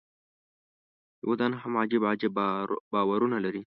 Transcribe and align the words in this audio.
یهودان 1.21 1.53
هم 1.61 1.73
عجب 1.81 2.01
عجب 2.11 2.35
باورونه 2.91 3.37
لري. 3.45 3.61